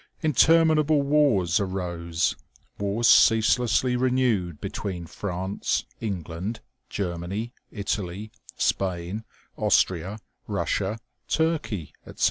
Interminable 0.23 1.03
wars 1.03 1.59
arose, 1.59 2.35
wars 2.79 3.07
ceaselessly 3.07 3.95
renewed, 3.95 4.59
between 4.59 5.05
France, 5.05 5.85
England, 5.99 6.59
Germany, 6.89 7.53
Italy, 7.69 8.31
Spain, 8.57 9.25
Austria, 9.57 10.17
Russia, 10.47 10.97
Turkey, 11.27 11.93
etc. 12.07 12.19